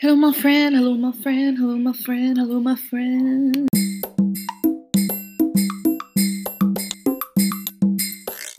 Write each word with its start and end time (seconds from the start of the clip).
Hello, 0.00 0.14
my 0.14 0.32
friend. 0.32 0.76
Hello, 0.76 0.94
my 0.94 1.10
friend. 1.10 1.58
Hello, 1.58 1.76
my 1.76 1.92
friend. 1.92 2.38
Hello, 2.38 2.60
my 2.60 2.76
friend. 2.76 3.68